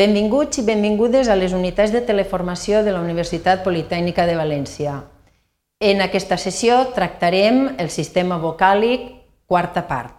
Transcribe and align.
Benvinguts 0.00 0.56
i 0.56 0.62
benvingudes 0.64 1.28
a 1.28 1.34
les 1.36 1.52
unitats 1.52 1.90
de 1.92 2.00
teleformació 2.00 2.78
de 2.86 2.92
la 2.94 3.02
Universitat 3.04 3.60
Politècnica 3.66 4.24
de 4.24 4.36
València. 4.38 4.94
En 5.76 6.00
aquesta 6.00 6.38
sessió 6.40 6.78
tractarem 6.96 7.74
el 7.82 7.90
sistema 7.92 8.38
vocàlic 8.40 9.02
quarta 9.50 9.82
part. 9.90 10.14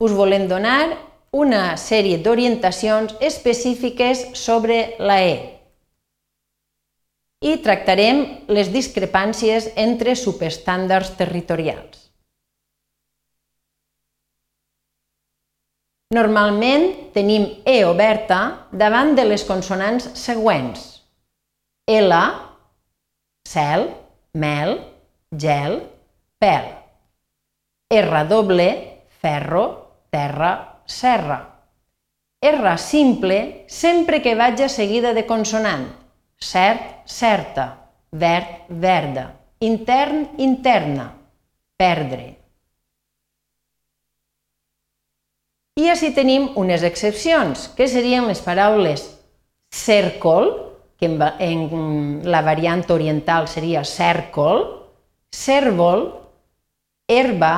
Us 0.00 0.14
volem 0.16 0.46
donar 0.48 0.94
una 1.42 1.76
sèrie 1.82 2.22
d'orientacions 2.24 3.18
específiques 3.20 4.24
sobre 4.40 4.78
la 5.10 5.18
E. 5.26 5.36
I 7.44 7.58
tractarem 7.68 8.24
les 8.48 8.72
discrepàncies 8.72 9.68
entre 9.76 10.16
subestàndards 10.16 11.12
territorials. 11.20 12.03
Normalment 16.14 16.84
tenim 17.14 17.46
E 17.66 17.80
oberta 17.88 18.68
davant 18.70 19.14
de 19.18 19.24
les 19.26 19.42
consonants 19.48 20.12
següents. 20.20 20.82
L, 21.90 22.18
cel, 23.48 23.88
mel, 24.38 24.76
gel, 25.44 25.80
pèl. 26.38 26.68
R 27.98 28.22
doble, 28.30 28.68
ferro, 29.24 29.64
terra, 30.14 30.52
serra. 30.86 31.40
R 32.44 32.76
simple 32.78 33.64
sempre 33.66 34.20
que 34.22 34.36
vaja 34.36 34.68
seguida 34.68 35.14
de 35.14 35.26
consonant. 35.26 35.88
Cert, 36.38 37.02
certa, 37.06 37.66
verd, 38.12 38.68
verda, 38.68 39.26
intern, 39.60 40.28
interna, 40.38 41.10
perdre. 41.76 42.43
I 45.74 45.88
així 45.90 46.12
tenim 46.14 46.52
unes 46.60 46.84
excepcions, 46.86 47.66
que 47.74 47.88
serien 47.90 48.28
les 48.30 48.38
paraules 48.44 49.08
cèrcol, 49.74 50.52
que 50.94 51.08
en 51.10 52.22
la 52.30 52.42
variant 52.46 52.84
oriental 52.94 53.48
seria 53.50 53.82
cèrcol, 53.82 54.62
cèrvol, 55.34 56.04
herba, 57.10 57.54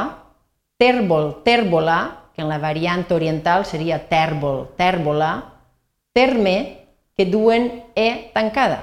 tèrbol, 0.80 1.42
tèrbola, 1.44 1.98
que 2.32 2.40
en 2.40 2.48
la 2.48 2.56
variant 2.58 3.04
oriental 3.12 3.66
seria 3.68 3.98
tèrbol, 4.08 4.64
tèrbola, 4.80 5.32
terme, 6.16 6.56
que 7.16 7.26
duen 7.28 7.68
E 7.96 8.30
tancada. 8.32 8.80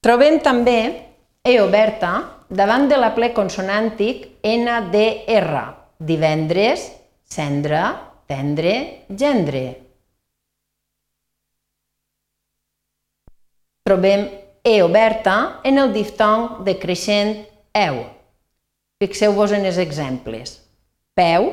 Trobem 0.00 0.40
també 0.40 0.80
E 1.44 1.58
oberta 1.60 2.12
davant 2.48 2.88
de 2.88 2.96
la 3.00 3.12
ple 3.16 3.30
consonàntic 3.36 4.26
NDR, 4.44 5.79
divendres, 6.00 6.88
cendre, 7.28 7.84
tendre, 8.26 9.04
gendre. 9.08 9.64
Trobem 13.84 14.40
E 14.62 14.82
oberta 14.82 15.60
en 15.64 15.78
el 15.80 15.88
diftong 15.92 16.60
decreixent 16.66 17.46
eu. 17.72 18.02
Fixeu-vos 19.00 19.54
en 19.56 19.64
els 19.64 19.78
exemples. 19.80 20.58
Peu, 21.16 21.48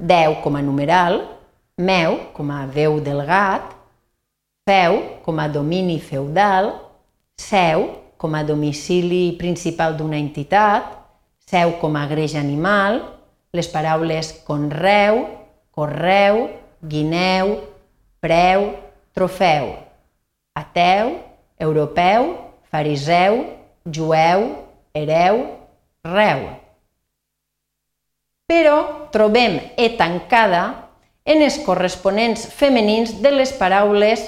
deu 0.00 0.38
com 0.40 0.56
a 0.56 0.62
numeral, 0.64 1.20
meu 1.76 2.16
com 2.32 2.48
a 2.48 2.64
veu 2.64 3.02
del 3.04 3.20
gat, 3.28 3.76
feu 4.64 5.20
com 5.26 5.40
a 5.40 5.46
domini 5.46 5.98
feudal, 6.00 6.72
seu 7.36 7.90
com 8.16 8.32
a 8.34 8.42
domicili 8.42 9.36
principal 9.36 9.92
d'una 9.98 10.16
entitat, 10.16 11.01
seu 11.52 11.76
com 11.82 11.98
a 12.00 12.06
greix 12.08 12.32
animal, 12.34 13.02
les 13.52 13.68
paraules 13.68 14.32
conreu, 14.46 15.26
correu, 15.76 16.48
guineu, 16.80 17.58
preu, 18.24 18.70
trofeu, 19.12 19.74
ateu, 20.56 21.18
europeu, 21.60 22.32
fariseu, 22.72 23.44
jueu, 23.84 24.46
hereu, 24.96 25.42
reu. 26.08 26.46
Però 28.48 28.78
trobem 29.12 29.58
e 29.76 29.90
tancada 30.00 30.62
en 31.28 31.44
els 31.44 31.58
corresponents 31.66 32.46
femenins 32.56 33.18
de 33.20 33.34
les 33.34 33.52
paraules 33.60 34.24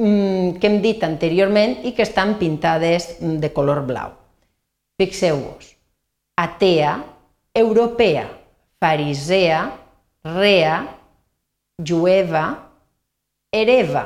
mm, 0.00 0.56
que 0.56 0.72
hem 0.72 0.80
dit 0.80 1.04
anteriorment 1.04 1.82
i 1.84 1.92
que 1.92 2.08
estan 2.08 2.38
pintades 2.40 3.12
de 3.20 3.52
color 3.52 3.84
blau. 3.84 4.16
Fixeu-vos 4.96 5.76
atea, 6.40 6.94
europea, 7.54 8.24
farisea, 8.80 9.60
rea, 10.24 10.76
jueva, 11.84 12.46
hereva. 13.52 14.04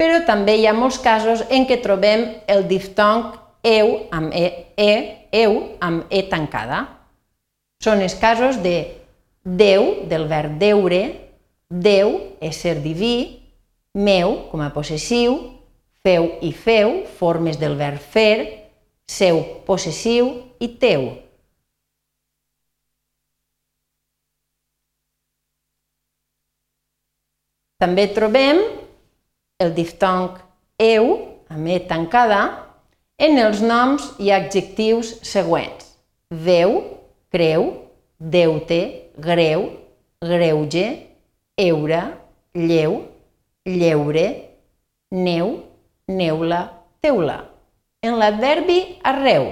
Però 0.00 0.22
també 0.26 0.56
hi 0.56 0.66
ha 0.66 0.74
molts 0.74 0.98
casos 1.04 1.44
en 1.52 1.66
què 1.68 1.78
trobem 1.84 2.24
el 2.48 2.64
diftong 2.66 3.34
eu 3.62 3.92
amb 4.16 4.32
e, 4.32 4.46
e, 4.80 4.92
eu 5.36 5.58
amb 5.84 6.08
e 6.08 6.24
tancada. 6.30 6.86
Són 7.84 8.00
els 8.02 8.16
casos 8.18 8.58
de 8.64 8.96
Déu, 9.40 10.06
del 10.08 10.26
verb 10.28 10.58
deure, 10.60 11.04
Déu, 11.70 12.10
ésser 12.44 12.74
diví, 12.82 13.40
meu, 13.94 14.34
com 14.50 14.60
a 14.60 14.72
possessiu, 14.74 15.38
feu 16.04 16.38
i 16.42 16.52
feu, 16.52 17.04
formes 17.18 17.58
del 17.60 17.76
verb 17.76 18.00
fer, 18.00 18.70
seu 19.10 19.42
possessiu 19.66 20.30
i 20.62 20.70
teu. 20.80 21.10
També 27.80 28.06
trobem 28.12 28.60
el 29.60 29.70
diftong 29.76 30.36
eu, 30.80 31.06
amb 31.48 31.68
e 31.68 31.78
tancada, 31.88 32.40
en 33.20 33.40
els 33.40 33.62
noms 33.64 34.10
i 34.20 34.30
adjectius 34.32 35.14
següents. 35.24 35.88
Veu, 36.30 36.76
creu, 37.32 37.66
deute, 38.20 38.80
greu, 39.16 39.64
greuge, 40.20 40.86
eure, 41.56 42.02
lleu, 42.54 43.00
lleure, 43.64 44.26
neu, 45.10 45.69
neula, 46.10 46.60
teula, 47.00 47.44
en 48.02 48.16
l'adverbi 48.20 48.80
arreu 49.06 49.50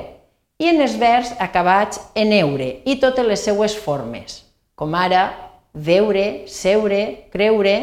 i 0.58 0.70
en 0.72 0.82
els 0.82 0.96
verbs 0.98 1.34
acabats 1.38 2.00
en 2.18 2.32
eure 2.34 2.68
i 2.88 2.96
totes 3.02 3.26
les 3.26 3.44
seues 3.44 3.76
formes, 3.78 4.42
com 4.74 4.94
ara 4.98 5.28
veure, 5.74 6.48
seure, 6.50 7.28
creure 7.32 7.76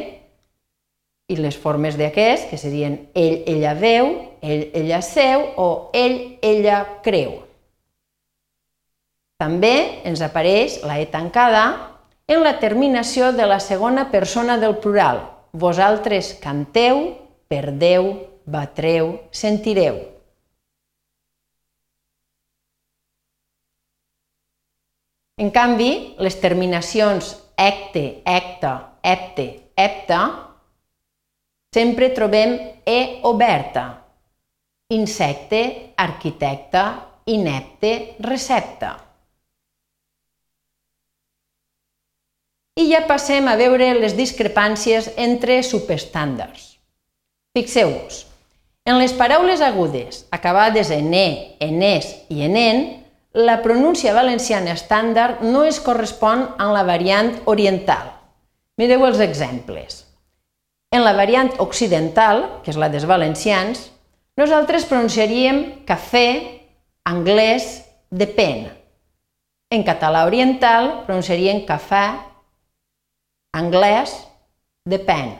i 1.29 1.37
les 1.39 1.57
formes 1.57 1.97
d'aquest, 1.97 2.49
que 2.49 2.57
serien 2.59 2.99
ell, 3.17 3.41
ella 3.49 3.73
veu, 3.77 4.11
ell, 4.41 4.67
ella 4.77 5.01
seu 5.01 5.47
o 5.57 5.69
ell, 5.93 6.37
ella 6.45 6.83
creu. 7.05 7.39
També 9.41 10.03
ens 10.07 10.21
apareix 10.23 10.79
la 10.85 10.99
E 11.01 11.07
tancada 11.11 11.65
en 12.27 12.43
la 12.45 12.55
terminació 12.61 13.33
de 13.35 13.47
la 13.49 13.59
segona 13.59 14.09
persona 14.11 14.57
del 14.61 14.77
plural. 14.83 15.25
Vosaltres 15.51 16.35
canteu, 16.43 17.17
perdeu, 17.51 18.13
batreu, 18.45 19.19
sentireu. 19.31 19.97
En 25.37 25.49
canvi, 25.51 26.15
les 26.23 26.37
terminacions 26.39 27.33
ecte, 27.59 28.21
ecta, 28.23 28.73
epte, 29.03 29.47
epta, 29.75 30.19
sempre 31.75 32.09
trobem 32.15 32.55
e 32.85 33.19
oberta. 33.27 33.85
Insecte, 34.95 35.91
arquitecte, 35.97 36.83
inepte, 37.25 38.15
recepta. 38.19 38.93
I 42.79 42.85
ja 42.91 43.01
passem 43.07 43.47
a 43.47 43.57
veure 43.59 43.93
les 43.97 44.15
discrepàncies 44.15 45.09
entre 45.17 45.61
subestàndards. 45.63 46.75
Fixeu-vos, 47.55 48.25
en 48.85 48.99
les 49.01 49.13
paraules 49.17 49.61
agudes 49.65 50.27
acabades 50.31 50.91
en 50.93 51.13
e, 51.13 51.57
en 51.59 51.81
es 51.81 52.11
i 52.29 52.45
en 52.45 52.55
en, 52.55 52.83
la 53.33 53.59
pronúncia 53.65 54.13
valenciana 54.13 54.71
estàndard 54.77 55.41
no 55.43 55.65
es 55.67 55.81
correspon 55.83 56.45
amb 56.55 56.71
la 56.71 56.85
variant 56.87 57.33
oriental. 57.51 58.13
Mireu 58.79 59.03
els 59.09 59.19
exemples. 59.19 60.05
En 60.93 61.03
la 61.03 61.11
variant 61.17 61.51
occidental, 61.59 62.61
que 62.63 62.71
és 62.71 62.79
la 62.79 62.87
dels 62.93 63.03
valencians, 63.09 63.89
nosaltres 64.39 64.87
pronunciaríem 64.87 65.83
cafè, 65.89 66.29
anglès, 67.03 67.83
depèn. 68.07 68.69
En 69.73 69.83
català 69.83 70.23
oriental 70.29 71.01
pronunciaríem 71.03 71.65
cafè, 71.67 72.05
anglès, 73.51 74.15
depèn. 74.87 75.33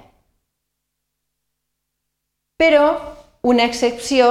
Però 2.60 3.15
una 3.46 3.66
excepció 3.70 4.28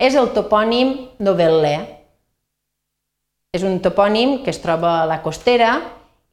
és 0.00 0.16
el 0.18 0.32
topònim 0.34 0.92
novel·lè, 1.22 1.76
és 3.54 3.62
un 3.66 3.78
topònim 3.82 4.40
que 4.44 4.50
es 4.50 4.58
troba 4.62 5.00
a 5.00 5.06
la 5.10 5.20
costera 5.22 5.70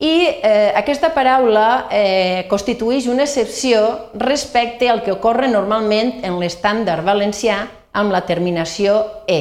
i 0.01 0.13
eh, 0.25 0.73
aquesta 0.77 1.11
paraula 1.13 1.87
eh, 1.93 2.45
constitueix 2.49 3.07
una 3.09 3.25
excepció 3.25 3.81
respecte 4.21 4.89
al 4.89 5.03
que 5.05 5.13
ocorre 5.13 5.49
normalment 5.49 6.19
en 6.25 6.37
l'estàndard 6.41 7.05
valencià 7.05 7.63
amb 7.97 8.13
la 8.13 8.23
terminació 8.25 8.97
E, 9.29 9.39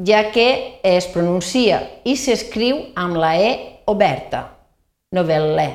ja 0.00 0.26
que 0.32 0.80
es 0.84 1.08
pronuncia 1.12 1.82
i 2.04 2.16
s'escriu 2.16 2.80
amb 2.96 3.20
la 3.20 3.34
E 3.36 3.50
oberta, 3.92 4.44
no 5.12 5.24
ve 5.28 5.40
l'E. 5.40 5.70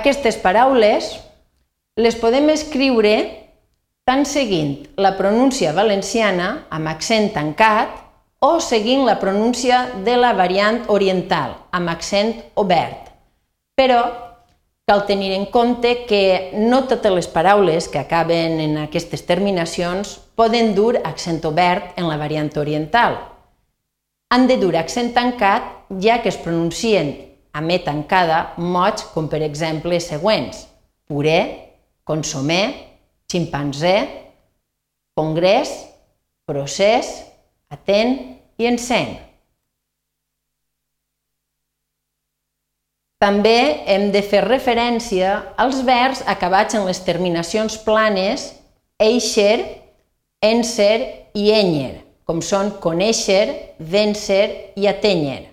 Aquestes 0.00 0.36
paraules 0.40 1.10
les 1.96 2.14
podem 2.14 2.48
escriure 2.52 3.14
tant 4.06 4.22
seguint 4.26 4.76
la 4.96 5.16
pronúncia 5.18 5.72
valenciana 5.74 6.66
amb 6.70 6.90
accent 6.90 7.30
tancat 7.34 7.98
o 8.40 8.58
seguint 8.60 9.04
la 9.04 9.18
pronúncia 9.20 9.84
de 10.04 10.16
la 10.16 10.32
variant 10.32 10.84
oriental 10.88 11.56
amb 11.76 11.90
accent 11.92 12.34
obert. 12.56 13.10
Però 13.76 14.00
cal 14.88 15.04
tenir 15.06 15.32
en 15.36 15.46
compte 15.52 16.06
que 16.08 16.50
no 16.56 16.84
totes 16.90 17.12
les 17.12 17.28
paraules 17.30 17.86
que 17.88 18.00
acaben 18.00 18.58
en 18.60 18.78
aquestes 18.86 19.26
terminacions 19.26 20.16
poden 20.34 20.74
dur 20.74 20.96
accent 21.04 21.44
obert 21.46 21.98
en 21.98 22.08
la 22.08 22.16
variant 22.16 22.50
oriental. 22.58 23.18
Han 24.30 24.46
de 24.46 24.56
dur 24.62 24.76
accent 24.78 25.12
tancat 25.14 25.90
ja 26.00 26.20
que 26.22 26.30
es 26.30 26.38
pronuncien 26.38 27.12
amb 27.52 27.70
E 27.70 27.80
tancada 27.82 28.54
mots 28.56 29.04
com 29.12 29.28
per 29.28 29.42
exemple 29.42 29.98
següents 30.00 30.66
puré, 31.10 31.69
consomé, 32.10 32.62
ximpanzé, 33.30 33.96
congrés, 35.14 35.70
procés, 36.50 37.06
atent 37.70 38.16
i 38.58 38.66
encén. 38.66 39.14
També 43.20 43.84
hem 43.92 44.08
de 44.14 44.22
fer 44.24 44.40
referència 44.46 45.34
als 45.60 45.82
verbs 45.86 46.24
acabats 46.34 46.74
en 46.74 46.86
les 46.88 47.02
terminacions 47.04 47.76
planes 47.84 48.46
eixer, 49.00 49.60
enser 50.40 50.96
i 51.36 51.50
enyer, 51.52 52.00
com 52.24 52.40
són 52.40 52.72
conèixer, 52.80 53.76
vèncer 53.78 54.72
i 54.80 54.88
atènyer. 54.88 55.44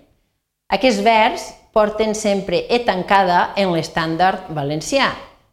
Aquests 0.73 1.03
verbs 1.03 1.49
porten 1.75 2.15
sempre 2.15 2.63
E 2.71 2.79
tancada 2.87 3.51
en 3.59 3.75
l'estàndard 3.75 4.47
valencià, 4.55 5.11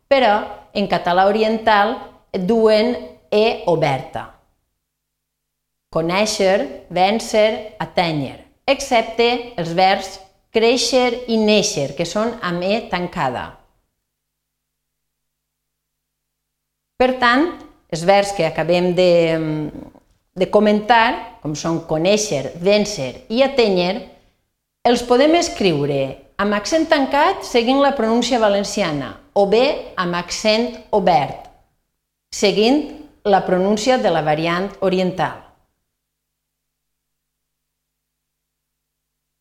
però 0.09 0.35
en 0.75 0.87
català 0.91 1.27
oriental 1.31 1.97
duen 2.33 2.95
E 3.35 3.65
oberta. 3.67 4.29
Conèixer, 5.91 6.87
vèncer, 6.91 7.75
atènyer, 7.83 8.37
excepte 8.67 9.27
els 9.59 9.73
verbs 9.75 10.21
créixer 10.55 11.25
i 11.27 11.39
néixer, 11.41 11.97
que 11.99 12.07
són 12.07 12.31
amb 12.47 12.63
E 12.63 12.85
tancada. 12.93 13.49
Per 16.95 17.11
tant, 17.19 17.49
els 17.91 18.05
verbs 18.07 18.33
que 18.37 18.47
acabem 18.47 18.93
de, 18.95 19.11
de 20.35 20.51
comentar, 20.51 21.39
com 21.43 21.57
són 21.59 21.83
conèixer, 21.91 22.53
vèncer 22.63 23.27
i 23.35 23.43
atènyer, 23.43 23.95
els 24.87 25.03
podem 25.09 25.35
escriure 25.41 26.01
amb 26.45 26.53
accent 26.53 26.85
tancat 26.91 27.47
seguint 27.49 27.79
la 27.81 27.95
pronúncia 27.97 28.37
valenciana 28.43 29.15
o 29.33 29.47
bé 29.49 29.95
amb 29.97 30.19
accent 30.19 30.75
obert, 30.93 31.47
seguint 32.29 32.83
la 33.25 33.41
pronúncia 33.47 33.97
de 33.97 34.13
la 34.13 34.21
variant 34.21 34.69
oriental. 34.85 35.41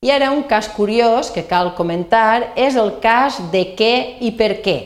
I 0.03 0.11
ara 0.15 0.31
un 0.31 0.45
cas 0.47 0.69
curiós 0.71 1.31
que 1.31 1.43
cal 1.47 1.73
comentar 1.75 2.53
és 2.55 2.79
el 2.79 2.95
cas 3.03 3.41
de 3.51 3.65
què 3.75 3.93
i 4.23 4.31
per 4.39 4.61
què. 4.63 4.77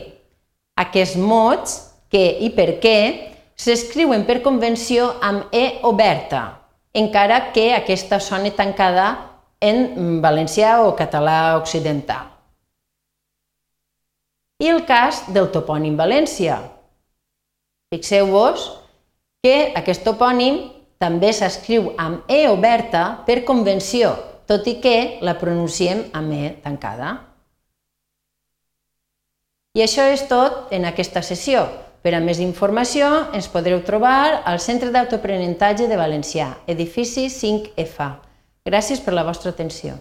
Aquests 0.78 1.18
mots, 1.18 1.78
què 2.10 2.26
i 2.46 2.50
per 2.54 2.78
què, 2.82 2.98
s'escriuen 3.58 4.26
per 4.26 4.40
convenció 4.42 5.12
amb 5.22 5.54
E 5.54 5.80
oberta, 5.86 6.44
encara 6.94 7.52
que 7.54 7.72
aquesta 7.74 8.18
sona 8.22 8.54
tancada 8.54 9.27
en 9.60 10.20
valencià 10.22 10.82
o 10.86 10.94
català 10.96 11.56
occidental. 11.58 12.26
I 14.58 14.70
el 14.72 14.84
cas 14.86 15.22
del 15.30 15.52
topònim 15.54 15.94
València. 15.98 16.58
Fixeu-vos 17.94 18.64
que 19.42 19.70
aquest 19.78 20.02
topònim 20.06 20.58
també 20.98 21.30
s'escriu 21.32 21.92
amb 21.96 22.26
E 22.26 22.48
oberta 22.50 23.22
per 23.26 23.44
convenció, 23.46 24.16
tot 24.50 24.66
i 24.66 24.78
que 24.82 25.18
la 25.22 25.38
pronunciem 25.38 26.08
amb 26.12 26.34
E 26.34 26.52
tancada. 26.64 27.14
I 29.78 29.84
això 29.84 30.08
és 30.10 30.26
tot 30.26 30.72
en 30.74 30.88
aquesta 30.88 31.22
sessió. 31.22 31.68
Per 32.02 32.14
a 32.14 32.22
més 32.22 32.38
informació 32.42 33.08
ens 33.34 33.46
podreu 33.50 33.82
trobar 33.86 34.42
al 34.46 34.58
Centre 34.62 34.90
d'Autoaprenentatge 34.94 35.86
de 35.90 35.98
Valencià, 35.98 36.56
edifici 36.66 37.28
5F. 37.30 38.27
Gràcies 38.68 39.00
per 39.00 39.14
la 39.16 39.24
vostra 39.24 39.54
atenció. 39.54 39.94